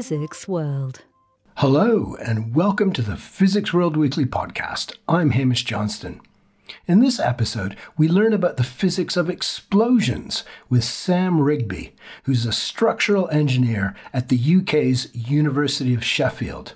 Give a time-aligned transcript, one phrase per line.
[0.00, 1.02] Physics World.
[1.56, 4.96] Hello, and welcome to the Physics World Weekly podcast.
[5.06, 6.22] I'm Hamish Johnston.
[6.86, 12.50] In this episode, we learn about the physics of explosions with Sam Rigby, who's a
[12.52, 16.72] structural engineer at the UK's University of Sheffield.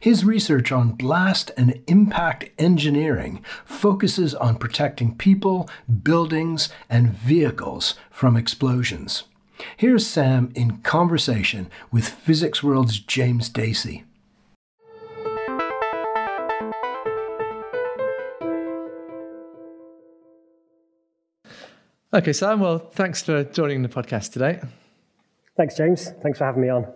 [0.00, 5.68] His research on blast and impact engineering focuses on protecting people,
[6.02, 9.24] buildings, and vehicles from explosions.
[9.76, 14.04] Here's Sam in conversation with Physics World's James Dacey.
[22.14, 24.60] Okay, Sam, well, thanks for joining the podcast today.
[25.56, 26.12] Thanks, James.
[26.22, 26.86] Thanks for having me on.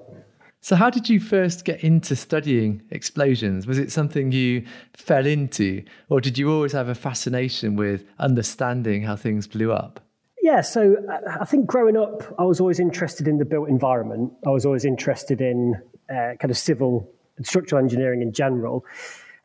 [0.62, 3.66] So, how did you first get into studying explosions?
[3.66, 4.64] Was it something you
[4.94, 10.00] fell into, or did you always have a fascination with understanding how things blew up?
[10.42, 14.32] Yeah, so uh, I think growing up, I was always interested in the built environment.
[14.46, 15.74] I was always interested in
[16.08, 18.84] uh, kind of civil and structural engineering in general.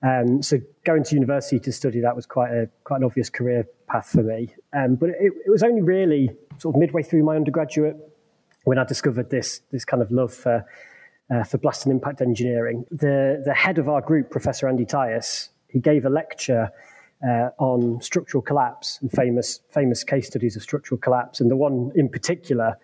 [0.02, 3.68] Um, so going to university to study that was quite a quite an obvious career
[3.88, 4.54] path for me.
[4.74, 7.96] Um, but it, it, was only really sort of midway through my undergraduate
[8.66, 10.66] when I discovered this this kind of love for
[11.34, 12.86] uh, for blast and impact engineering.
[12.92, 16.72] The the head of our group, Professor Andy Tyas, he gave a lecture
[17.24, 21.42] uh, on structural collapse and famous famous case studies of structural collapse.
[21.42, 22.78] And the one in particular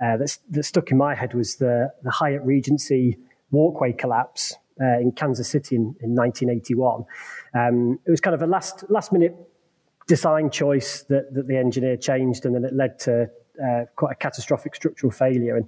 [0.00, 3.18] uh, that, stuck in my head was the, the Hyatt Regency
[3.50, 7.04] walkway collapse uh, in Kansas City in, in 1981.
[7.54, 9.34] Um, it was kind of a last last minute
[10.06, 13.28] design choice that, that the engineer changed, and then it led to
[13.62, 15.56] uh, quite a catastrophic structural failure.
[15.56, 15.66] And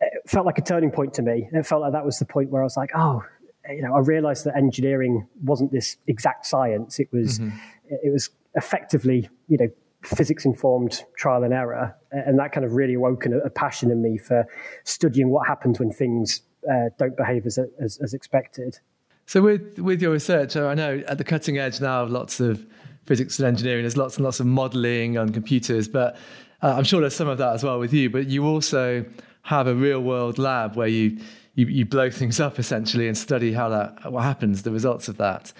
[0.00, 1.48] it felt like a turning point to me.
[1.52, 3.24] It felt like that was the point where I was like, oh,
[3.68, 6.98] you know, I realized that engineering wasn't this exact science.
[6.98, 7.56] It was, mm-hmm.
[8.02, 9.68] it was effectively, you know,
[10.02, 11.96] physics informed trial and error.
[12.12, 14.46] And that kind of really awoken a, a passion in me for
[14.84, 18.78] studying what happens when things uh, don't behave as, as, as expected.
[19.26, 22.64] So with with your research, I know at the cutting edge now of lots of
[23.04, 26.16] physics and engineering, there's lots and lots of modelling on computers, but
[26.62, 28.08] uh, I'm sure there's some of that as well with you.
[28.08, 29.04] But you also
[29.42, 31.18] have a real world lab where you
[31.58, 35.16] you, you blow things up essentially and study how that what happens, the results of
[35.16, 35.52] that.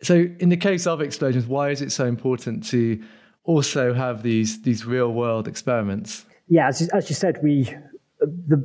[0.00, 3.02] So in the case of explosions, why is it so important to
[3.42, 6.24] also have these these real world experiments?
[6.46, 7.64] Yeah, as, as you said, we
[8.20, 8.58] the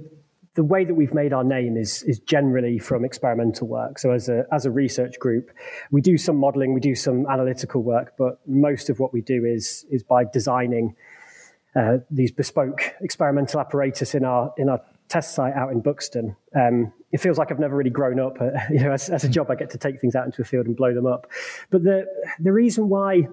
[0.53, 3.97] the way that we've made our name is is generally from experimental work.
[3.97, 5.49] So as a as a research group,
[5.89, 9.43] we do some modelling, we do some analytical work, but most of what we do
[9.43, 10.95] is is by designing
[11.75, 16.35] uh, these bespoke experimental apparatus in our in our test site out in Buxton.
[16.55, 18.39] Um, it feels like I've never really grown up.
[18.41, 20.45] Uh, you know, as, as, a job, I get to take things out into a
[20.45, 21.27] field and blow them up.
[21.69, 22.05] But the
[22.39, 23.27] the reason why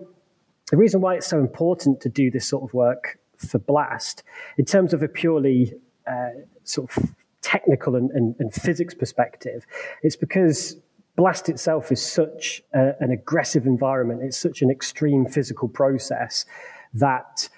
[0.70, 4.22] the reason why it's so important to do this sort of work for Blast,
[4.56, 5.74] in terms of a purely
[6.06, 6.30] uh,
[6.64, 7.10] sort of
[7.42, 9.66] technical and, and, and, physics perspective,
[10.02, 10.76] it's because
[11.16, 14.22] Blast itself is such a, an aggressive environment.
[14.22, 16.46] It's such an extreme physical process
[16.94, 17.48] that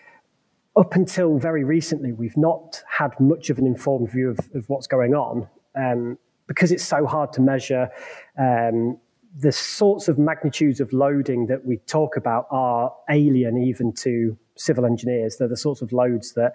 [0.76, 4.86] up until very recently, we've not had much of an informed view of, of what's
[4.86, 7.88] going on um, because it's so hard to measure.
[8.38, 8.98] Um,
[9.36, 14.84] the sorts of magnitudes of loading that we talk about are alien even to civil
[14.84, 15.36] engineers.
[15.36, 16.52] They're the sorts of loads that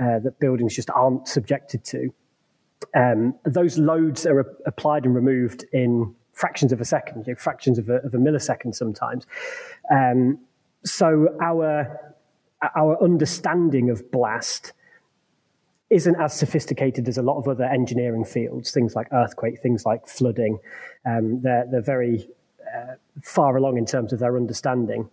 [0.00, 2.12] uh, that buildings just aren't subjected to.
[2.94, 7.78] Um, those loads are applied and removed in fractions of a second, you know, fractions
[7.78, 9.26] of a, of a, millisecond sometimes.
[9.90, 10.38] Um,
[10.84, 12.07] so our
[12.74, 14.72] our understanding of blast
[15.90, 20.06] isn't as sophisticated as a lot of other engineering fields, things like earthquake, things like
[20.06, 20.58] flooding.
[21.06, 22.28] Um, they're, they're very
[22.76, 25.08] uh, far along in terms of their understanding.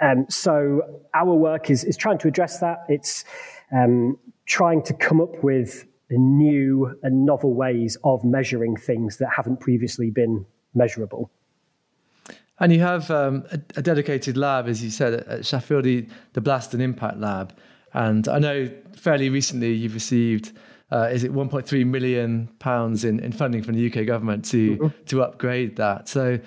[0.00, 2.84] Um, so our work is, is trying to address that.
[2.88, 3.24] It's
[3.72, 9.60] um, trying to come up with new and novel ways of measuring things that haven't
[9.60, 11.30] previously been measurable.
[12.60, 16.40] And you have um, a, a, dedicated lab, as you said, at Sheffield, the, the
[16.40, 17.52] Blast and Impact Lab.
[17.92, 20.52] And I know fairly recently you've received,
[20.92, 25.04] uh, is it 1.3 million pounds in, in funding from the UK government to mm-hmm.
[25.06, 26.08] to upgrade that.
[26.08, 26.38] So,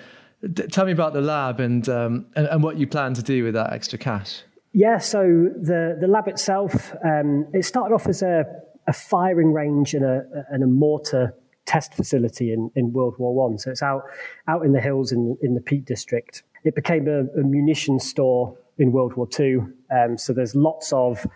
[0.52, 3.44] d- tell me about the lab and, um, and, and what you plan to do
[3.44, 4.42] with that extra cash.
[4.72, 8.44] Yeah, so the the lab itself, um, it started off as a,
[8.86, 11.34] a firing range and a, and a mortar
[11.68, 13.58] test facility in, in World War One.
[13.58, 14.04] So it's out
[14.48, 16.42] out in the hills in in the Peak District.
[16.64, 19.72] It became a, a munitions store in World War Two.
[19.94, 21.26] Um, so there's lots of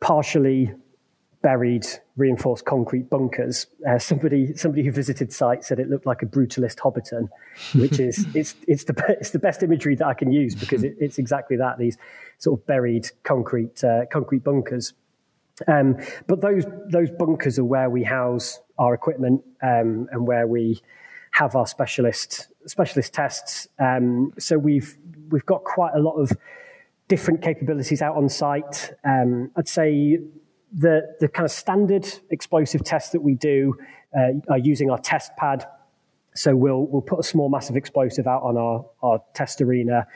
[0.00, 0.72] partially
[1.42, 1.86] buried
[2.16, 3.66] reinforced concrete bunkers.
[3.88, 7.28] Uh, somebody somebody who visited site said it looked like a brutalist hobbiton,
[7.74, 10.96] which is it's it's the it's the best imagery that I can use because it,
[11.00, 11.96] it's exactly that these
[12.38, 14.92] sort of buried concrete uh, concrete bunkers.
[15.68, 15.96] Um,
[16.26, 20.80] but those those bunkers are where we house our equipment um, and where we
[21.32, 23.68] have our specialist specialist tests.
[23.78, 24.96] Um, so we've
[25.30, 26.32] we've got quite a lot of
[27.08, 28.92] different capabilities out on site.
[29.04, 30.18] Um, I'd say
[30.72, 33.76] the the kind of standard explosive tests that we do
[34.16, 35.66] uh, are using our test pad.
[36.34, 40.06] So we'll we'll put a small massive explosive out on our, our test arena,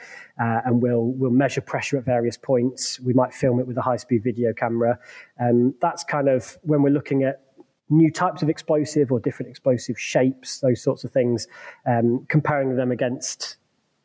[0.41, 2.99] uh, and we'll we'll measure pressure at various points.
[3.01, 4.99] We might film it with a high speed video camera.
[5.39, 7.43] Um, that's kind of when we're looking at
[7.89, 11.47] new types of explosive or different explosive shapes, those sorts of things,
[11.87, 13.57] um, comparing them against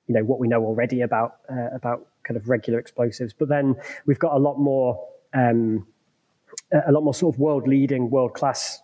[0.08, 3.34] you know what we know already about uh, about kind of regular explosives.
[3.34, 3.76] But then
[4.06, 5.88] we've got a lot more um,
[6.88, 8.81] a lot more sort of world leading, world class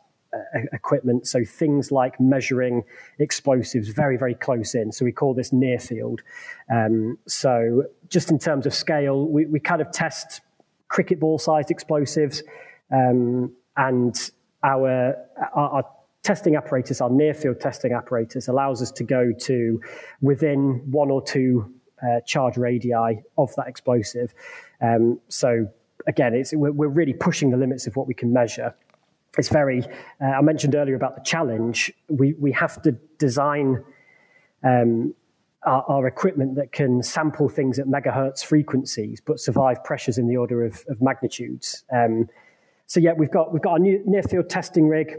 [0.74, 1.28] equipment.
[1.28, 2.84] So things like measuring
[3.20, 4.92] explosives very, very close in.
[4.92, 6.22] So we call this near field.
[6.72, 10.42] Um, so just in terms of scale, we, we kind of test
[10.88, 12.44] cricket ball sized explosives
[12.92, 14.32] um, and
[14.64, 15.16] our,
[15.56, 15.84] our, our
[16.24, 19.82] testing apparatus, our near field testing apparatus, allows us to go to
[20.22, 24.34] within one or two uh, charge radii of that explosive.
[24.82, 25.68] Um, so
[26.06, 28.74] again, it's, we're, we're, really pushing the limits of what we can measure
[29.38, 29.84] it's very,
[30.22, 31.92] uh, I mentioned earlier about the challenge.
[32.10, 33.84] We, we have to design
[34.64, 35.14] um,
[35.64, 40.38] our, our, equipment that can sample things at megahertz frequencies, but survive pressures in the
[40.38, 41.84] order of, of magnitudes.
[41.94, 42.28] Um,
[42.88, 45.16] so yeah, we've got, we've got a new near field testing rig,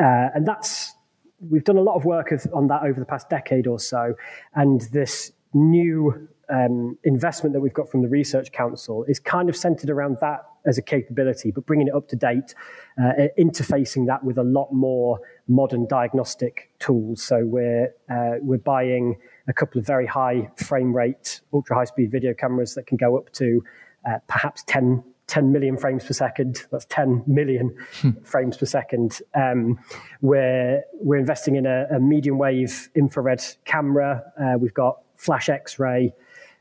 [0.00, 0.94] uh, and that's,
[1.40, 4.14] we've done a lot of work of, on that over the past decade or so.
[4.54, 9.56] And this new um, investment that we've got from the Research Council is kind of
[9.56, 12.54] centered around that as a capability, but bringing it up to date,
[13.02, 15.18] uh, interfacing that with a lot more
[15.48, 17.22] modern diagnostic tools.
[17.22, 19.16] So we're uh, we're buying
[19.48, 23.16] a couple of very high frame rate, ultra high speed video cameras that can go
[23.16, 23.64] up to
[24.08, 26.66] uh, perhaps 10, 10 million frames per second.
[26.70, 28.10] That's 10 million hmm.
[28.22, 29.20] frames per second.
[29.34, 29.78] Um,
[30.20, 34.22] we're, we're investing in a, a medium wave infrared camera.
[34.40, 36.14] Uh, we've got flash X ray.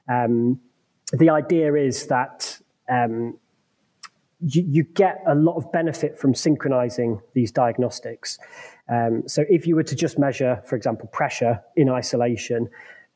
[0.09, 0.59] Um,
[1.11, 3.37] the idea is that um,
[4.39, 8.37] you, you, get a lot of benefit from synchronizing these diagnostics.
[8.89, 12.69] Um, so if you were to just measure, for example, pressure in isolation,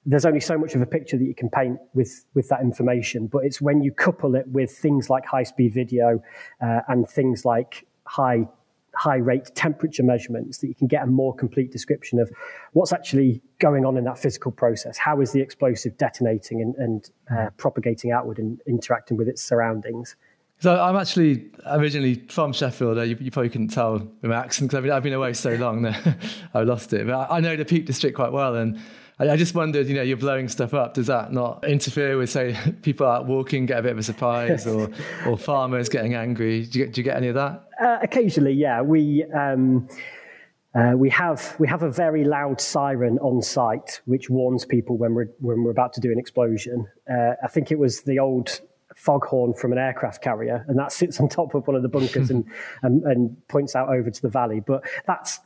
[0.06, 3.28] there's only so much of a picture that you can paint with, with that information.
[3.28, 6.24] But it's when you couple it with things like high speed video
[6.60, 8.48] uh, and things like high
[8.94, 12.30] high rate temperature measurements that you can get a more complete description of
[12.74, 14.98] what's actually going on in that physical process.
[14.98, 20.18] How is the explosive detonating and, and uh, propagating outward and interacting with its surroundings?
[20.62, 23.00] So I'm actually originally from Sheffield.
[23.00, 25.34] Uh, you, you, probably couldn't tell with my accent because I've been, I've been away
[25.34, 26.18] so long that
[26.54, 27.08] I lost it.
[27.08, 28.80] But I, I, know the Peak District quite well, and
[29.18, 30.94] I, I, just wondered, you know, you're blowing stuff up.
[30.94, 34.68] Does that not interfere with, say, people out walking get a bit of a surprise,
[34.68, 34.92] or
[35.26, 36.64] or farmers getting angry?
[36.68, 37.68] Do you get, do you get any of that?
[37.82, 38.82] Uh, occasionally, yeah.
[38.82, 39.26] We.
[39.34, 39.90] Um,
[40.74, 45.14] uh, we have we have a very loud siren on site which warns people when
[45.14, 46.88] we're when we're about to do an explosion.
[47.12, 48.62] Uh, I think it was the old
[49.02, 52.30] foghorn from an aircraft carrier, and that sits on top of one of the bunkers
[52.30, 52.46] and,
[52.84, 54.60] and, and points out over to the valley.
[54.60, 55.40] But that's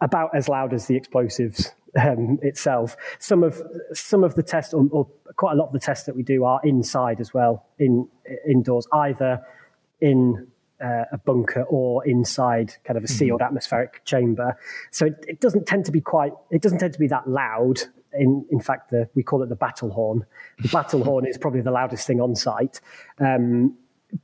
[0.00, 2.96] about as loud as the explosives um, itself.
[3.18, 3.62] Some of
[3.94, 6.44] some of the tests, or, or, quite a lot of the tests that we do,
[6.44, 8.06] are inside as well, in
[8.46, 9.42] indoors, either
[10.00, 10.46] in
[10.84, 13.46] uh, a bunker or inside kind of a sealed mm-hmm.
[13.46, 14.56] atmospheric chamber.
[14.90, 16.32] So it, it, doesn't tend to be quite.
[16.50, 17.80] It doesn't tend to be that loud
[18.12, 20.24] in, in fact, the, we call it the battle horn.
[20.62, 22.80] The battle horn is probably the loudest thing on site.
[23.18, 23.76] Um,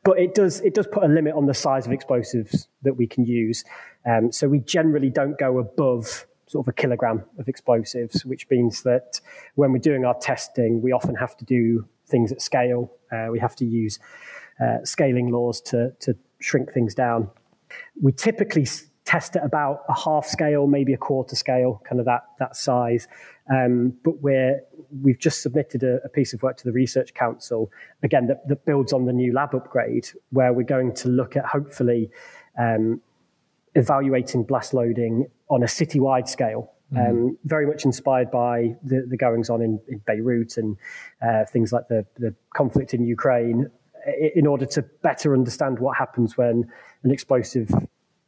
[0.02, 3.06] but it does it does put a limit on the size of explosives that we
[3.06, 3.64] can use.
[4.06, 8.82] Um, so we generally don't go above sort of a kilogram of explosives, which means
[8.82, 9.20] that
[9.56, 12.92] when we're doing our testing, we often have to do things at scale.
[13.12, 13.98] Uh, we have to use
[14.62, 17.30] uh, scaling laws to to shrink things down.
[18.00, 18.66] We typically
[19.14, 23.06] test at about a half scale, maybe a quarter scale, kind of that that size.
[23.52, 24.60] Um, but we're,
[25.02, 27.70] we've just submitted a, a, piece of work to the Research Council,
[28.02, 31.44] again, that, that, builds on the new lab upgrade, where we're going to look at
[31.44, 32.10] hopefully
[32.58, 33.02] um,
[33.74, 36.72] evaluating blast loading on a citywide scale.
[36.92, 37.10] Mm-hmm.
[37.10, 40.76] Um, very much inspired by the, the goings on in, in Beirut and
[41.20, 43.70] uh, things like the, the conflict in Ukraine,
[44.34, 46.70] in order to better understand what happens when
[47.02, 47.70] an explosive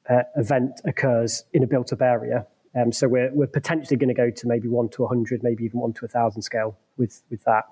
[0.09, 2.47] uh, event occurs in a built up area
[2.77, 5.81] um, so we're, we're potentially going to go to maybe one to 100, maybe even
[5.81, 7.65] one to 1,000 scale with, with that.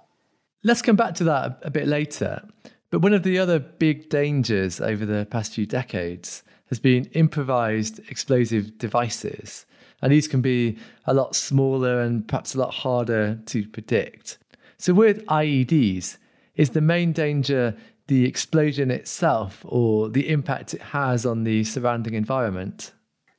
[0.63, 2.43] Let's come back to that a, a bit later.
[2.91, 8.01] But one of the other big dangers over the past few decades has been improvised
[8.11, 9.67] explosive devices.
[10.01, 14.39] And these can be a lot smaller and perhaps a lot harder to predict.
[14.79, 16.19] So, with IEDs,
[16.57, 17.77] is the main danger
[18.07, 22.93] the explosion itself or the impact it has on the surrounding environment?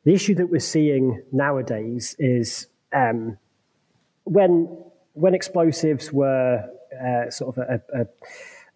[0.03, 3.38] The issue that we're seeing nowadays is um,
[4.24, 4.67] when
[5.13, 8.05] when explosives were uh, sort of a, a,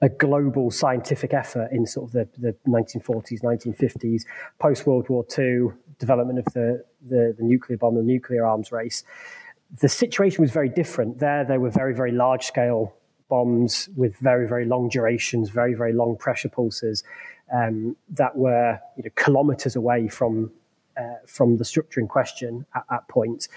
[0.01, 4.23] a, global scientific effort in sort of the, the 1940s, 1950s,
[4.57, 5.67] post World War II,
[5.99, 9.03] development of the, the, the nuclear bomb, the nuclear arms race,
[9.81, 11.19] the situation was very different.
[11.19, 12.95] There, there were very, very large scale
[13.29, 17.03] bombs with very, very long durations, very, very long pressure pulses
[17.53, 20.51] um, that were you know, kilometers away from,
[20.97, 23.47] uh, from the structure in question at that point.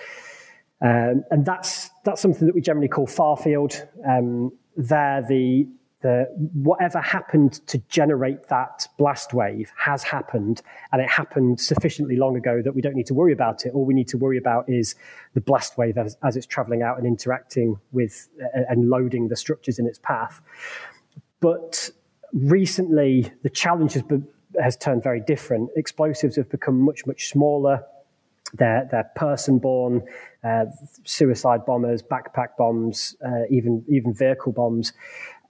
[0.80, 3.86] Um, and that's that's something that we generally call far field.
[4.04, 5.68] Um, there, the
[6.02, 12.36] the whatever happened to generate that blast wave has happened, and it happened sufficiently long
[12.36, 13.72] ago that we don't need to worry about it.
[13.72, 14.94] All we need to worry about is
[15.34, 19.36] the blast wave as, as it's traveling out and interacting with uh, and loading the
[19.36, 20.40] structures in its path.
[21.40, 21.90] But
[22.32, 24.26] recently, the challenge has, been,
[24.60, 25.70] has turned very different.
[25.76, 27.84] Explosives have become much much smaller.
[28.54, 30.02] They're, they're person borne,
[30.44, 30.66] uh,
[31.04, 34.92] suicide bombers, backpack bombs, uh, even, even vehicle bombs.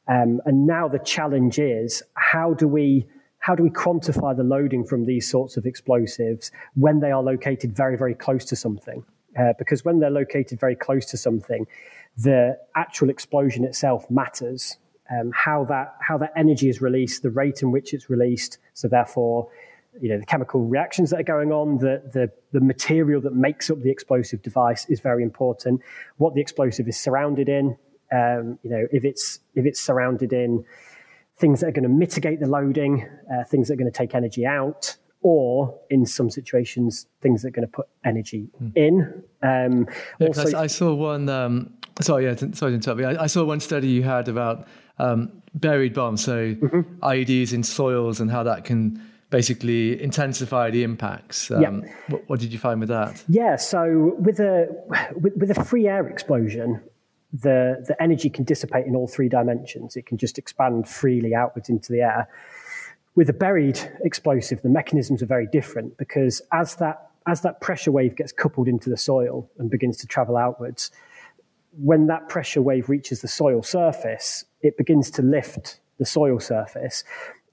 [0.09, 3.07] Um, and now the challenge is how do we
[3.39, 7.75] how do we quantify the loading from these sorts of explosives when they are located
[7.75, 9.05] very, very close to something?
[9.37, 11.67] Uh, because when they're located very close to something,
[12.17, 14.77] the actual explosion itself matters.
[15.11, 18.59] Um, how that how that energy is released, the rate in which it's released.
[18.75, 19.49] So therefore,
[20.01, 23.71] you know the chemical reactions that are going on, the, the the material that makes
[23.71, 25.83] up the explosive device is very important.
[26.17, 27.77] What the explosive is surrounded in,
[28.13, 30.65] um, you know, if it's if it's surrounded in
[31.39, 34.15] things that are going to mitigate the loading, uh, things that are going to take
[34.15, 38.77] energy out, or in some situations, things that are going to put energy mm.
[38.77, 39.23] in.
[39.43, 39.89] Um,
[40.19, 41.29] yeah, also, I saw one.
[41.29, 43.07] Um, sorry, yeah, sorry to interrupt you.
[43.07, 44.67] I, I, saw one study you had about
[44.99, 47.03] um, buried bombs, so mm-hmm.
[47.03, 51.51] IEDs in soils, and how that can basically intensify the impacts.
[51.51, 51.71] Um, yeah.
[52.09, 53.25] what, what, did you find with that?
[53.29, 54.69] Yeah, so with a
[55.15, 56.81] with, with, a free air explosion,
[57.33, 59.97] the the energy can dissipate in all three dimensions.
[59.97, 62.29] It can just expand freely outwards into the air.
[63.15, 67.93] With a buried explosive, the mechanisms are very different because as that as that pressure
[67.93, 70.91] wave gets coupled into the soil and begins to travel outwards,
[71.79, 77.05] when that pressure wave reaches the soil surface, it begins to lift the soil surface,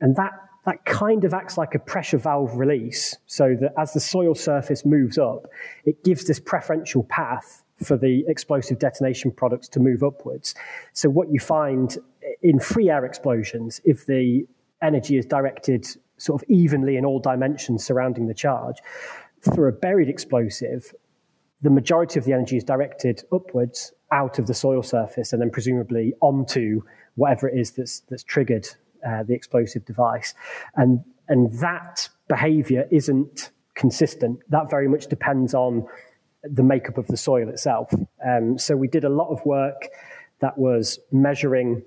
[0.01, 0.31] and that
[0.65, 4.85] that kind of acts like a pressure valve release, so that as the soil surface
[4.85, 5.47] moves up,
[5.85, 10.55] it gives this preferential path for the explosive detonation products to move upwards.
[10.93, 11.97] So, what you find
[12.41, 14.45] in free air explosions, if the
[14.81, 18.77] energy is directed sort of evenly in all dimensions surrounding the charge,
[19.41, 20.93] for a buried explosive,
[21.61, 25.49] the majority of the energy is directed upwards out of the soil surface and then
[25.49, 26.81] presumably onto
[27.15, 28.67] whatever it is that's, that's triggered
[29.05, 30.33] uh, the explosive device.
[30.75, 34.39] And, and that behavior isn't consistent.
[34.49, 35.85] That very much depends on
[36.43, 37.93] the makeup of the soil itself.
[38.25, 39.89] Um, so we did a lot of work
[40.39, 41.81] that was measuring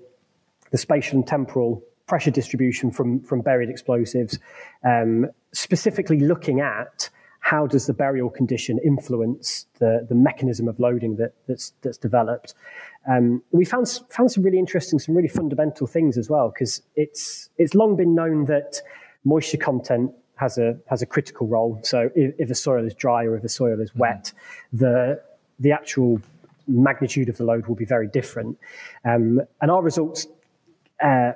[0.71, 4.39] the spatial and temporal pressure distribution from, from buried explosives,
[4.83, 11.17] um, specifically looking at how does the burial condition influence the, the mechanism of loading
[11.17, 12.53] that, that's, that's developed.
[13.09, 17.49] Um, we found found some really interesting, some really fundamental things as well, because it's
[17.57, 18.81] it's long been known that
[19.25, 21.79] moisture content has a has a critical role.
[21.83, 24.77] So if, if a soil is dry or if the soil is wet, mm-hmm.
[24.77, 25.21] the
[25.59, 26.21] the actual
[26.67, 28.57] magnitude of the load will be very different.
[29.05, 30.27] Um, and our results
[31.03, 31.33] uh,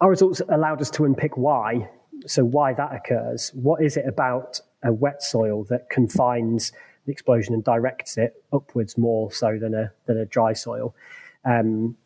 [0.00, 1.88] our results allowed us to unpick why.
[2.26, 3.50] So why that occurs?
[3.54, 6.72] What is it about a wet soil that confines
[7.06, 10.94] the explosion and directs it upwards more so than a than a dry soil.
[11.44, 11.96] Um,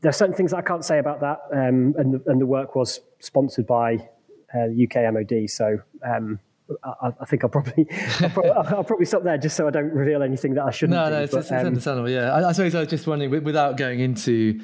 [0.00, 2.74] there are certain things I can't say about that, um, and the, and the work
[2.74, 4.08] was sponsored by
[4.54, 5.48] uh, UK MOD.
[5.48, 6.38] So um,
[6.84, 7.86] I, I, think I'll probably
[8.20, 10.96] I'll probably, I'll probably, stop there just so I don't reveal anything that I shouldn't.
[10.96, 12.10] No, no, it's, but, it's um, understandable.
[12.10, 14.60] Yeah, I, I, suppose I was just wondering, without going into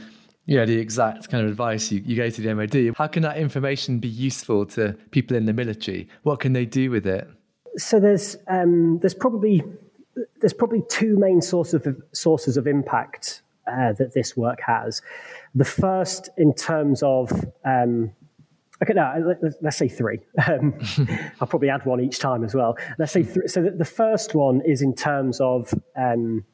[0.47, 3.23] you know the exact kind of advice you, you gave to the MOD, how can
[3.23, 6.09] that information be useful to people in the military?
[6.25, 7.29] What can they do with it?
[7.77, 9.63] So there's um, there's probably
[10.41, 15.01] there's probably two main sources of sources of impact uh, that this work has.
[15.55, 17.33] The first, in terms of
[17.65, 18.13] um,
[18.83, 20.21] okay, no, let, us say three.
[20.49, 20.75] Um,
[21.41, 22.77] I'll probably add one each time as well.
[22.99, 23.47] Let's say three.
[23.47, 26.45] So the first one is in terms of um,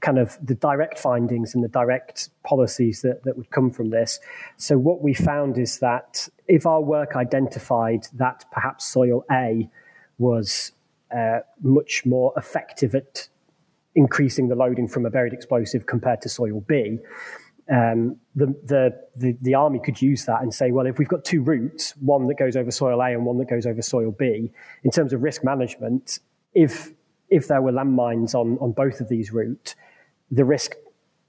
[0.00, 4.20] kind of the direct findings and the direct policies that, that would come from this.
[4.56, 9.68] So what we found is that if our work identified that perhaps soil A
[10.18, 10.72] was
[11.16, 13.28] uh, much more effective at
[13.94, 16.98] increasing the loading from a buried explosive compared to soil B,
[17.70, 21.24] um, the, the, the, the, army could use that and say, well, if we've got
[21.24, 24.52] two routes, one that goes over soil A and one that goes over soil B,
[24.84, 26.20] in terms of risk management,
[26.54, 26.92] if,
[27.28, 29.74] if there were landmines on, on both of these routes,
[30.30, 30.74] the risk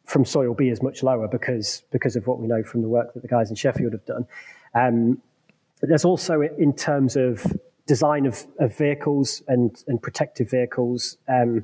[0.05, 3.13] from soil B is much lower because, because of what we know from the work
[3.15, 4.27] that the guys in Sheffield have done.
[4.75, 5.21] Um,
[5.81, 7.45] there's also, in terms of
[7.87, 11.63] design of, of vehicles and, and protective vehicles, um,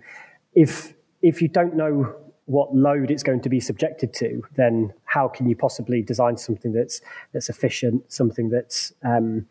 [0.56, 5.28] if, if you don't know what load it's going to be subjected to, then how
[5.28, 9.46] can you possibly design something that's that's efficient, something that's um,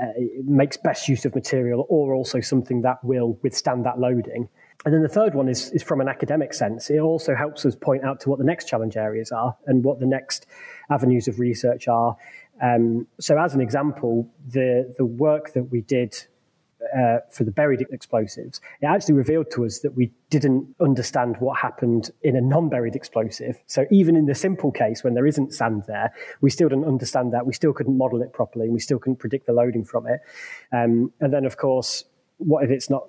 [0.00, 0.12] uh,
[0.44, 4.48] makes best use of material, or also something that will withstand that loading?
[4.84, 6.90] And then the third one is, is from an academic sense.
[6.90, 9.98] It also helps us point out to what the next challenge areas are and what
[10.00, 10.46] the next
[10.90, 12.16] avenues of research are.
[12.62, 16.26] Um, so, as an example, the the work that we did
[16.96, 21.58] uh, for the buried explosives, it actually revealed to us that we didn't understand what
[21.58, 23.58] happened in a non-buried explosive.
[23.66, 27.32] So even in the simple case when there isn't sand there, we still didn't understand
[27.32, 27.46] that.
[27.46, 28.66] We still couldn't model it properly.
[28.66, 30.20] And we still couldn't predict the loading from it.
[30.72, 32.04] Um, and then, of course,
[32.38, 33.08] what if it's not?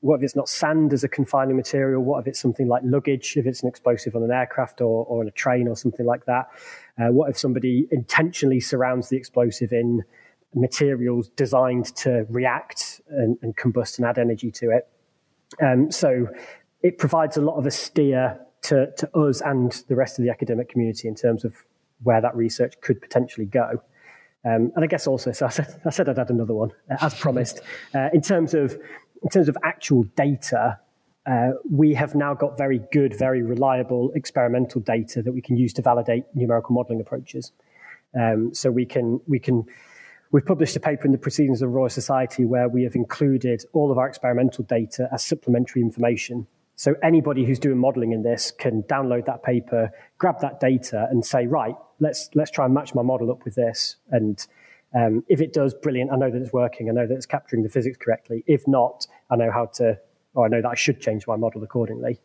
[0.00, 2.02] What if it's not sand as a confining material?
[2.02, 5.20] What if it's something like luggage, if it's an explosive on an aircraft or, or
[5.20, 6.48] on a train or something like that?
[6.98, 10.02] Uh, what if somebody intentionally surrounds the explosive in
[10.54, 14.88] materials designed to react and, and combust and add energy to it.
[15.62, 16.28] Um, so
[16.82, 20.30] it provides a lot of a steer to, to us and the rest of the
[20.30, 21.54] academic community in terms of
[22.02, 23.82] where that research could potentially go.
[24.44, 26.96] Um, and I guess also, so I said, I said I'd add another one, uh,
[27.00, 27.60] as promised.
[27.94, 28.76] Uh, in terms of
[29.22, 30.80] in terms of actual data,
[31.26, 35.72] uh, we have now got very good, very reliable experimental data that we can use
[35.74, 37.52] to validate numerical modelling approaches.
[38.18, 39.64] Um, so we can we can
[40.32, 43.66] We've published a paper in the Proceedings of the Royal Society where we have included
[43.74, 46.46] all of our experimental data as supplementary information.
[46.74, 51.22] So anybody who's doing modeling in this can download that paper, grab that data, and
[51.22, 53.96] say, right, let's let's try and match my model up with this.
[54.10, 54.44] And
[54.94, 56.10] um, if it does, brilliant.
[56.10, 56.88] I know that it's working.
[56.88, 58.42] I know that it's capturing the physics correctly.
[58.46, 59.98] If not, I know how to,
[60.32, 62.20] or I know that I should change my model accordingly.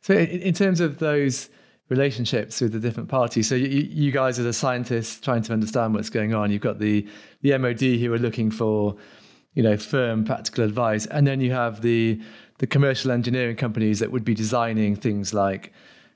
[0.00, 1.48] So, in terms of those
[1.88, 3.48] relationships with the different parties.
[3.48, 6.50] So you, you guys are the scientists trying to understand what's going on.
[6.50, 7.06] You've got the
[7.42, 8.96] the MOD who are looking for,
[9.54, 12.20] you know, firm practical advice, and then you have the
[12.58, 15.72] the commercial engineering companies that would be designing things like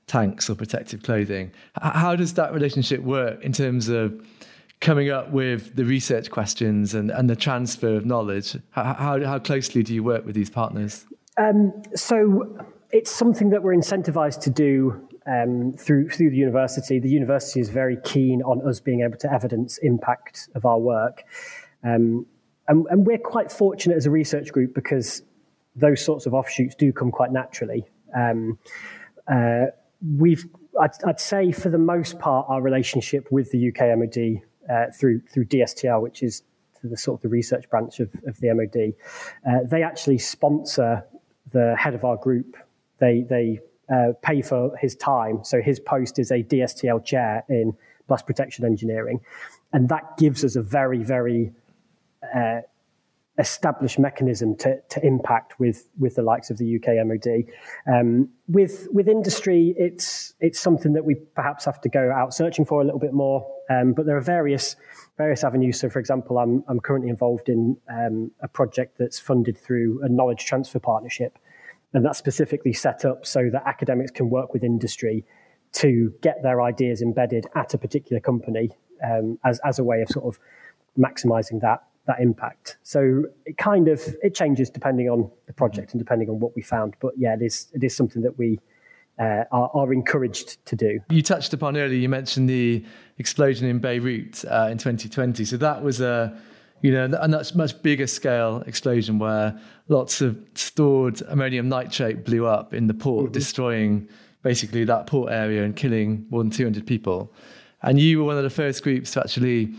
[0.07, 1.51] tanks or protective clothing.
[1.81, 4.25] How does that relationship work in terms of
[4.79, 8.55] coming up with the research questions and, and the transfer of knowledge?
[8.71, 11.05] How, how, how closely do you work with these partners?
[11.37, 16.99] Um, so it's something that we're incentivized to do um, through through the university.
[16.99, 21.23] The university is very keen on us being able to evidence impact of our work,
[21.83, 22.25] um,
[22.67, 25.21] and, and, we're quite fortunate as a research group because
[25.75, 27.85] those sorts of offshoots do come quite naturally.
[28.15, 28.57] Um,
[29.27, 29.67] uh,
[30.17, 30.45] we've,
[30.81, 35.21] I'd, I'd, say, for the most part, our relationship with the UK MOD uh, through
[35.31, 36.43] through DSTL, which is
[36.83, 38.93] the sort of the research branch of, of the MOD,
[39.49, 41.03] uh, they actually sponsor
[41.51, 42.55] the head of our group.
[42.99, 43.59] They they
[43.93, 45.43] uh, pay for his time.
[45.43, 47.75] So his post is a DSTL chair in
[48.07, 49.21] blast protection engineering.
[49.73, 51.51] And that gives us a very, very
[52.35, 52.61] uh,
[53.37, 57.45] established mechanism to, to impact with, with the likes of the UK MOD.
[57.87, 62.65] Um, with, with industry, it's, it's something that we perhaps have to go out searching
[62.65, 63.47] for a little bit more.
[63.69, 64.75] Um, but there are various,
[65.17, 65.79] various avenues.
[65.79, 70.09] So, for example, I'm, I'm currently involved in um, a project that's funded through a
[70.09, 71.37] knowledge transfer partnership.
[71.97, 75.25] And that's specifically set up so that academics can work with industry
[75.71, 78.69] to get their ideas embedded at a particular company
[79.03, 80.39] um, as, as a way of sort of
[80.95, 82.77] maximizing that that impact.
[82.83, 86.61] So it kind of it changes depending on the project and depending on what we
[86.61, 86.93] found.
[86.99, 88.59] But yeah, it is it is something that we
[89.17, 90.99] uh, are, are, encouraged to do.
[91.09, 91.97] You touched upon earlier.
[91.97, 92.85] You mentioned the
[93.17, 95.45] explosion in Beirut uh, in 2020.
[95.45, 96.39] So that was a
[96.81, 102.45] you know, a much, much bigger scale explosion where lots of stored ammonium nitrate blew
[102.45, 103.33] up in the port, mm-hmm.
[103.33, 104.07] destroying
[104.43, 107.33] basically that port area and killing more than 200 people.
[107.81, 109.73] And you were one of the first groups to actually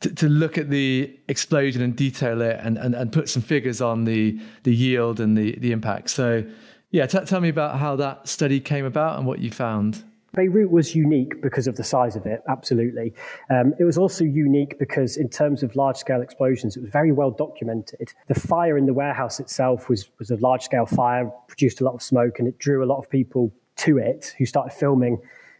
[0.00, 3.80] to, to look at the explosion and detail it and, and, and put some figures
[3.80, 6.10] on the, the yield and the, the impact.
[6.10, 6.44] So,
[6.90, 10.04] yeah, t- tell me about how that study came about and what you found.
[10.36, 13.14] Beirut was unique because of the size of it, absolutely.
[13.50, 17.10] Um, it was also unique because, in terms of large scale explosions, it was very
[17.10, 18.12] well documented.
[18.28, 21.94] The fire in the warehouse itself was, was a large scale fire, produced a lot
[21.94, 25.18] of smoke, and it drew a lot of people to it who started filming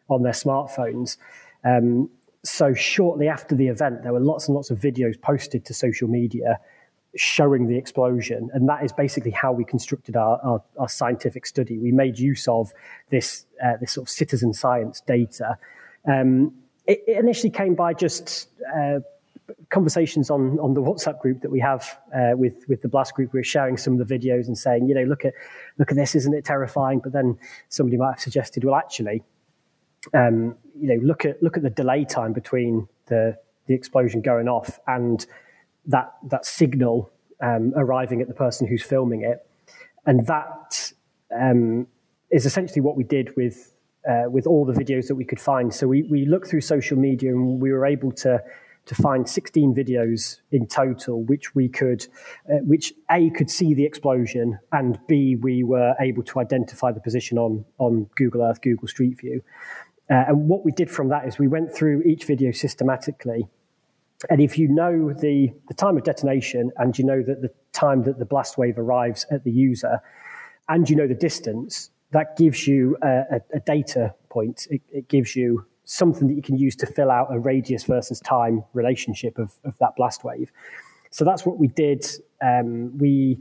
[0.08, 1.16] on their smartphones.
[1.64, 2.10] Um,
[2.44, 6.06] so, shortly after the event, there were lots and lots of videos posted to social
[6.06, 6.60] media
[7.16, 8.50] showing the explosion.
[8.52, 11.79] And that is basically how we constructed our, our, our scientific study.
[11.79, 12.72] We made use of
[13.11, 15.59] this, uh, this sort of citizen science data
[16.07, 16.55] Um,
[16.87, 19.00] it, it, initially came by just uh,
[19.70, 23.33] conversations on, on the WhatsApp group that we have uh, with with the Blast group.
[23.33, 25.35] We are sharing some of the videos and saying, you know, look at
[25.79, 27.00] look at this, isn't it terrifying?
[27.00, 29.22] But then somebody might have suggested, well, actually,
[30.14, 34.48] um, you know, look at look at the delay time between the the explosion going
[34.48, 35.26] off and
[35.87, 37.11] that that signal
[37.42, 39.46] um, arriving at the person who's filming it,
[40.07, 40.92] and that
[41.35, 41.87] um,
[42.31, 43.72] is essentially what we did with
[44.09, 45.72] uh, with all the videos that we could find.
[45.72, 48.42] So we we looked through social media and we were able to
[48.87, 52.07] to find 16 videos in total, which we could,
[52.49, 57.01] uh, which A could see the explosion, and B we were able to identify the
[57.01, 59.42] position on on Google Earth, Google Street View.
[60.09, 63.49] Uh, and what we did from that is we went through each video systematically.
[64.31, 68.02] And if you know the, the time of detonation and you know that the time
[68.05, 70.00] that the blast wave arrives at the user
[70.68, 74.66] and you know the distance, that gives you a, a, a data point.
[74.70, 78.20] It, it, gives you something that you can use to fill out a radius versus
[78.20, 80.50] time relationship of, of that blast wave.
[81.11, 82.07] So that's what we did.
[82.42, 83.38] Um, we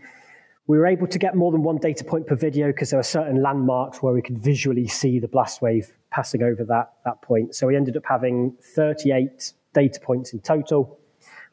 [0.68, 3.04] we were able to get more than one data point per video because there were
[3.04, 7.54] certain landmarks where we could visually see the blast wave passing over that, that point.
[7.54, 10.98] So we ended up having 38 data points in total,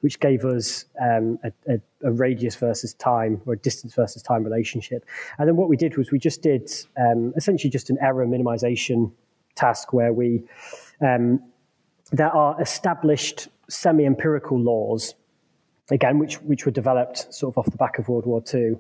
[0.01, 4.43] which gave us um, a, a, a, radius versus time or a distance versus time
[4.45, 5.05] relationship.
[5.39, 9.13] And then what we did was we just did um, essentially just an error minimization
[9.55, 10.45] task where we,
[11.03, 11.43] um,
[12.13, 15.15] there are established semi empirical laws
[15.91, 18.75] again, which which were developed sort of off the back of World War II,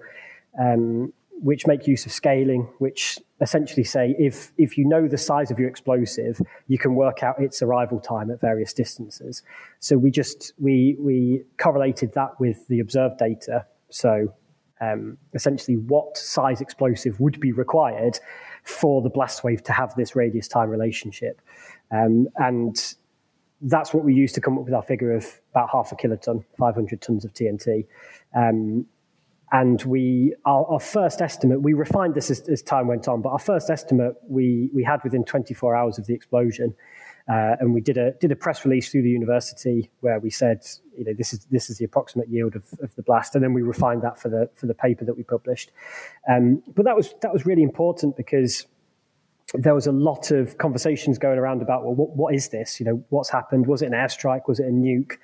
[0.58, 5.50] um, which make use of scaling, which essentially say if if you know the size
[5.50, 9.42] of your explosive, you can work out its arrival time at various distances.
[9.80, 13.66] So we just we we correlated that with the observed data.
[13.90, 14.32] So
[14.80, 18.18] um, essentially, what size explosive would be required
[18.62, 21.42] for the blast wave to have this radius time relationship,
[21.90, 22.94] um, and
[23.62, 26.44] that's what we used to come up with our figure of about half a kiloton,
[26.58, 27.86] 500 tons of TNT.
[28.34, 28.86] Um,
[29.52, 33.28] and we, our, our, first estimate, we refined this as, as, time went on, but
[33.28, 36.74] our first estimate we, we had within 24 hours of the explosion.
[37.28, 40.66] Uh, and we did a, did a press release through the university where we said,
[40.96, 43.34] you know, this is, this is the approximate yield of, of the blast.
[43.34, 45.70] And then we refined that for the, for the paper that we published.
[46.28, 48.66] Um, but that was, that was really important because
[49.54, 52.80] there was a lot of conversations going around about, well, what, what is this?
[52.80, 53.66] You know, what's happened?
[53.66, 54.48] Was it an airstrike?
[54.48, 55.18] Was it a nuke?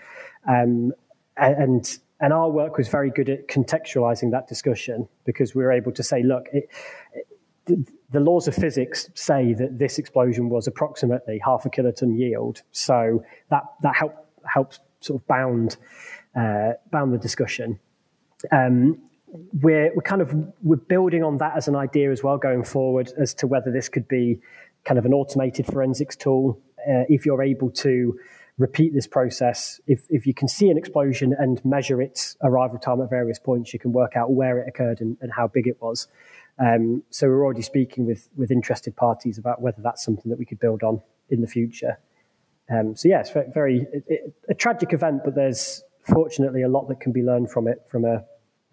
[0.47, 0.93] Um,
[1.37, 5.93] and and our work was very good at contextualizing that discussion because we were able
[5.93, 6.69] to say, look, it,
[7.67, 12.63] it, the laws of physics say that this explosion was approximately half a kiloton yield.
[12.73, 15.77] So that that helped helps sort of bound
[16.35, 17.79] uh, bound the discussion.
[18.51, 18.99] Um,
[19.61, 23.13] we're, we're kind of we're building on that as an idea as well going forward
[23.19, 24.41] as to whether this could be
[24.85, 28.19] kind of an automated forensics tool uh, if you're able to
[28.59, 29.81] repeat this process.
[29.87, 33.73] If, if you can see an explosion and measure its arrival time at various points
[33.73, 36.09] you can work out where it occurred and, and how big it was.
[36.59, 40.45] Um, so we're already speaking with with interested parties about whether that's something that we
[40.45, 41.99] could build on in the future.
[42.71, 43.23] Um, so yeah
[43.55, 47.51] very it, it, a tragic event but there's fortunately a lot that can be learned
[47.51, 48.25] from it from a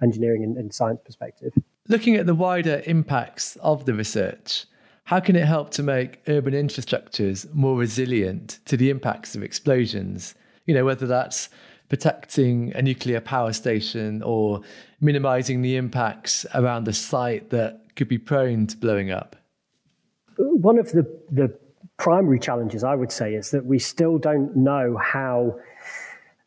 [0.01, 1.53] engineering and, and science perspective.
[1.87, 4.65] Looking at the wider impacts of the research,
[5.05, 10.33] how can it help to make urban infrastructures more resilient to the impacts of explosions?
[10.65, 11.49] You know, whether that's
[11.89, 14.61] protecting a nuclear power station or
[14.99, 19.35] minimizing the impacts around the site that could be prone to blowing up?
[20.37, 21.55] One of the, the
[21.97, 25.59] primary challenges, I would say, is that we still don't know how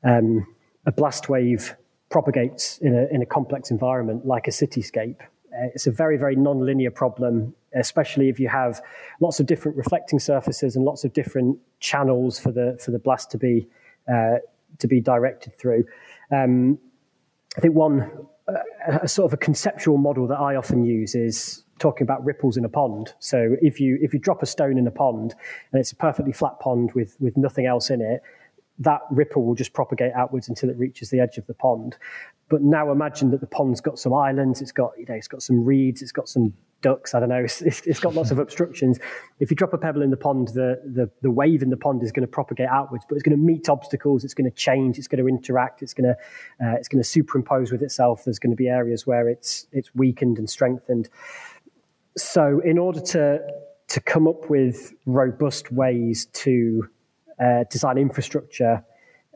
[0.03, 0.45] um,
[0.85, 1.77] a blast wave
[2.11, 5.19] propagates in a, in a complex environment like a cityscape.
[5.59, 8.81] Uh, it's a very, very non-linear problem, especially if you have
[9.21, 13.31] lots of different reflecting surfaces and lots of different channels for the for the blast
[13.31, 13.67] to be
[14.13, 14.37] uh,
[14.79, 15.85] to be directed through.
[16.31, 16.79] Um,
[17.57, 18.11] I think one
[18.49, 22.57] uh, a sort of a conceptual model that I often use is talking about ripples
[22.57, 23.15] in a pond.
[23.19, 25.35] So if you if you drop a stone in a pond
[25.73, 28.23] and it's a perfectly flat pond with with nothing else in it,
[28.79, 31.97] that ripple will just propagate outwards until it reaches the edge of the pond.
[32.49, 35.43] But now imagine that the pond's got some islands, it's got you know, it's got
[35.43, 37.15] some reeds, it's got some ducks.
[37.15, 37.45] I don't know.
[37.69, 38.99] It's, it's got lots of obstructions.
[39.41, 42.03] If you drop a pebble in the pond, the, the, the wave in the pond
[42.03, 44.25] is going to propagate outwards, but it's going to meet obstacles.
[44.25, 44.99] It's going to change.
[44.99, 45.83] It's going to interact.
[45.83, 48.25] It's going to uh, it's going to superimpose with itself.
[48.25, 51.09] There's going to be areas where it's it's weakened and strengthened.
[52.17, 53.41] So, in order to
[53.89, 56.89] to come up with robust ways to
[57.41, 58.85] uh, design infrastructure,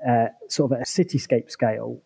[0.07, 2.01] uh, sort of at a cityscape scale,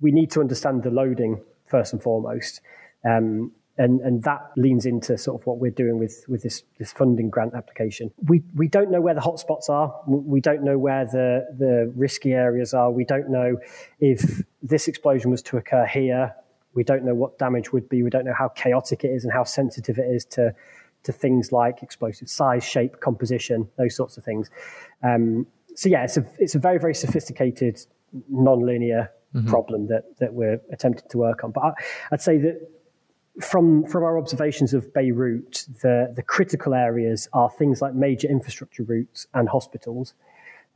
[0.00, 2.60] we need to understand the loading first and foremost.
[3.04, 6.92] Um, and and that leans into sort of what we're doing with with this this
[6.92, 8.10] funding grant application.
[8.26, 10.02] We we don't know where the hotspots are.
[10.06, 12.90] We don't know where the the risky areas are.
[12.90, 13.56] We don't know
[13.98, 16.34] if this explosion was to occur here.
[16.74, 18.02] We don't know what damage would be.
[18.02, 20.54] We don't know how chaotic it is and how sensitive it is to
[21.04, 24.50] to things like explosive size, shape, composition, those sorts of things.
[25.02, 27.80] Um, so yeah, it's a it's a very very sophisticated
[28.28, 29.48] non-linear mm-hmm.
[29.48, 31.50] problem that that we're attempting to work on.
[31.52, 31.72] But I,
[32.12, 32.70] I'd say that
[33.40, 38.82] from from our observations of Beirut, the the critical areas are things like major infrastructure
[38.82, 40.14] routes and hospitals.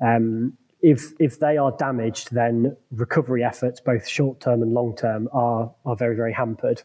[0.00, 5.28] Um, if if they are damaged, then recovery efforts, both short term and long term,
[5.32, 6.82] are are very very hampered.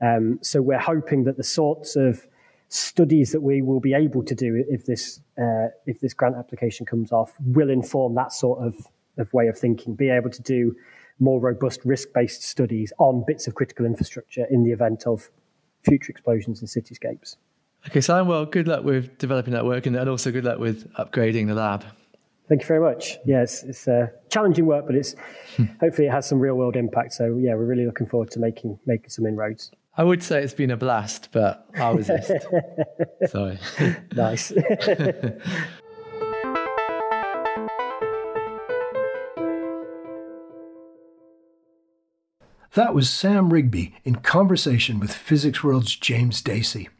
[0.00, 2.26] Um, so we're hoping that the sorts of
[2.68, 6.84] studies that we will be able to do if this uh, if this grant application
[6.84, 8.86] comes off will inform that sort of,
[9.18, 9.94] of way of thinking.
[9.94, 10.74] Be able to do
[11.20, 15.30] more robust risk-based studies on bits of critical infrastructure in the event of
[15.82, 17.36] future explosions and cityscapes.
[17.86, 20.92] Okay, Simon, well, good luck with developing that work and, and also good luck with
[20.94, 21.84] upgrading the lab.
[22.48, 23.18] Thank you very much.
[23.26, 25.14] Yeah, it's, it's uh, challenging work, but it's
[25.56, 25.64] hmm.
[25.80, 27.12] hopefully it has some real world impact.
[27.12, 29.70] So yeah, we're really looking forward to making making some inroads.
[29.98, 32.30] I would say it's been a blast, but I'll resist.
[33.26, 33.58] Sorry.
[34.14, 34.52] nice.
[42.74, 46.90] That was Sam Rigby in conversation with Physics World's James Dacey.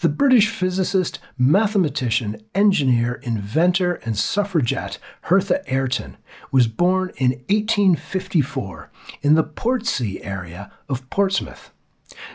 [0.00, 6.16] The British physicist, mathematician, engineer, inventor, and suffragette Hertha Ayrton
[6.52, 8.90] was born in 1854
[9.22, 11.70] in the Portsea area of Portsmouth.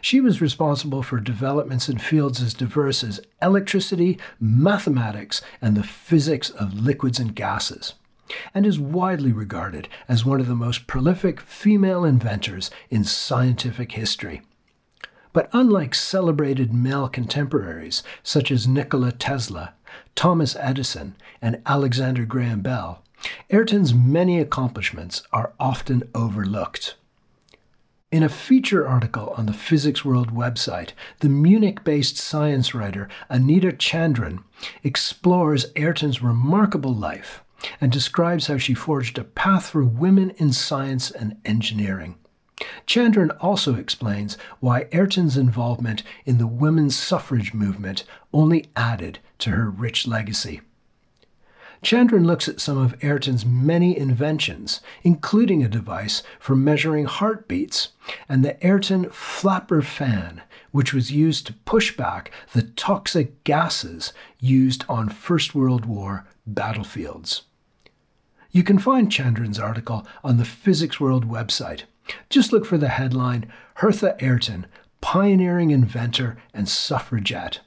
[0.01, 6.49] She was responsible for developments in fields as diverse as electricity, mathematics, and the physics
[6.49, 7.93] of liquids and gases
[8.53, 14.41] and is widely regarded as one of the most prolific female inventors in scientific history.
[15.31, 19.73] But unlike celebrated male contemporaries such as Nikola Tesla,
[20.15, 23.03] Thomas Edison, and Alexander Graham Bell,
[23.49, 26.95] Ayrton's many accomplishments are often overlooked.
[28.11, 33.71] In a feature article on the Physics World website, the Munich based science writer Anita
[33.71, 34.43] Chandran
[34.83, 37.43] explores Ayrton's remarkable life
[37.81, 42.15] and describes how she forged a path for women in science and engineering.
[42.85, 49.69] Chandran also explains why Ayrton's involvement in the women's suffrage movement only added to her
[49.69, 50.61] rich legacy.
[51.81, 57.89] Chandran looks at some of Ayrton's many inventions, including a device for measuring heartbeats
[58.27, 60.41] and the Ayrton flapper fan,
[60.71, 67.43] which was used to push back the toxic gases used on First World War battlefields.
[68.51, 71.83] You can find Chandran's article on the Physics World website.
[72.29, 74.65] Just look for the headline Hertha Ayrton,
[75.01, 77.59] Pioneering Inventor and Suffragette.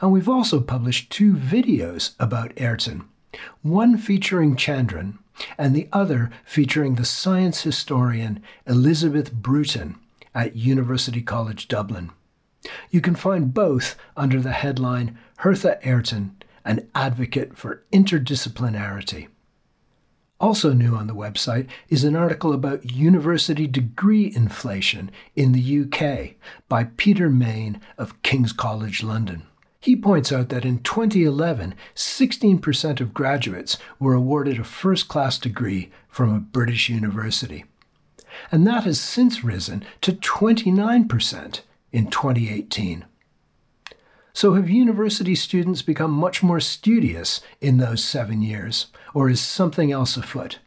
[0.00, 3.04] And we've also published two videos about Ayrton,
[3.62, 5.18] one featuring Chandran
[5.56, 9.96] and the other featuring the science historian Elizabeth Bruton
[10.34, 12.10] at University College Dublin.
[12.90, 19.28] You can find both under the headline Hertha Ayrton, an advocate for interdisciplinarity.
[20.42, 26.34] Also new on the website is an article about university degree inflation in the UK
[26.68, 29.44] by Peter Main of King's College London.
[29.78, 35.92] He points out that in 2011, 16% of graduates were awarded a first class degree
[36.08, 37.64] from a British university.
[38.50, 41.60] And that has since risen to 29%
[41.92, 43.04] in 2018.
[44.34, 49.92] So, have university students become much more studious in those seven years, or is something
[49.92, 50.58] else afoot?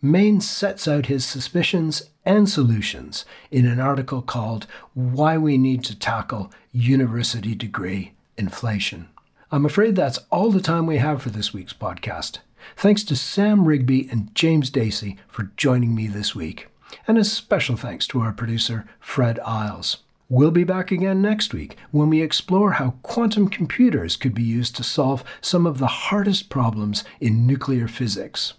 [0.00, 5.98] Main sets out his suspicions and solutions in an article called Why We Need to
[5.98, 9.08] Tackle University Degree Inflation.
[9.52, 12.38] I'm afraid that's all the time we have for this week's podcast.
[12.76, 16.68] Thanks to Sam Rigby and James Dacey for joining me this week.
[17.08, 19.98] And a special thanks to our producer, Fred Isles.
[20.32, 24.76] We'll be back again next week when we explore how quantum computers could be used
[24.76, 28.54] to solve some of the hardest problems in nuclear physics.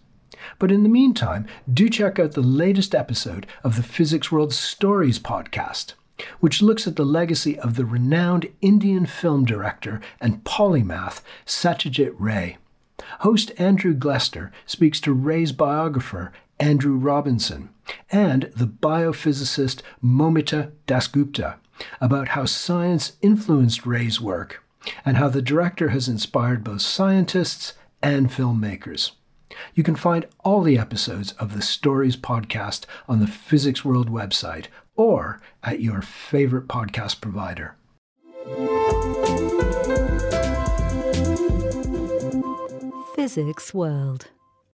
[0.59, 5.17] But in the meantime, do check out the latest episode of the Physics World Stories
[5.17, 5.93] podcast,
[6.41, 12.57] which looks at the legacy of the renowned Indian film director and polymath Satyajit Ray.
[13.19, 17.69] Host Andrew Glester speaks to Ray's biographer Andrew Robinson,
[18.11, 21.55] and the biophysicist Momita Dasgupta
[21.99, 24.63] about how science influenced Ray's work
[25.05, 29.11] and how the director has inspired both scientists and filmmakers.
[29.75, 34.67] You can find all the episodes of the Stories podcast on the Physics World website
[34.95, 37.75] or at your favorite podcast provider.
[43.15, 44.29] Physics World.